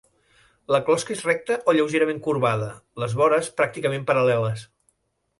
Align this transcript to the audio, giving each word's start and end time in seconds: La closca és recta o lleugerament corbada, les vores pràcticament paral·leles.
La 0.75 0.77
closca 0.85 1.11
és 1.15 1.19
recta 1.25 1.57
o 1.67 1.75
lleugerament 1.77 2.21
corbada, 2.27 2.69
les 3.03 3.13
vores 3.19 3.51
pràcticament 3.61 4.07
paral·leles. 4.13 4.65